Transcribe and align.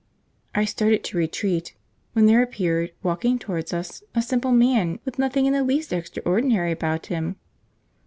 I 0.55 0.65
started 0.65 1.03
to 1.03 1.17
retreat, 1.19 1.75
when 2.13 2.25
there 2.25 2.41
appeared, 2.41 2.91
walking 3.03 3.37
towards 3.37 3.71
us, 3.71 4.01
a 4.15 4.21
simple 4.23 4.51
man, 4.51 4.97
with 5.05 5.19
nothing 5.19 5.45
in 5.45 5.53
the 5.53 5.63
least 5.63 5.93
extraordinary 5.93 6.71
about 6.71 7.05
him. 7.05 7.35